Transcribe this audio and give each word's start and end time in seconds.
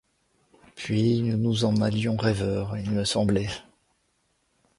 Puis 0.73 1.21
nous 1.21 1.37
nous 1.37 1.63
en 1.63 1.79
allions 1.79 2.17
rêveurs. 2.17 2.75
Il 2.75 2.89
me 2.89 3.03
semblait 3.05 3.51